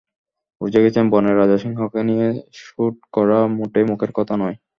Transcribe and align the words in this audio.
বুঝে 0.61 0.79
গেছেন, 0.85 1.05
বনের 1.09 1.35
রাজা 1.37 1.57
সিংহকে 1.57 2.01
নিয়ে 2.09 2.27
শ্যুট 2.57 2.95
করা 3.13 3.39
মোটেই 3.57 3.85
মুখের 3.89 4.11
কথা 4.17 4.33
নয়। 4.37 4.55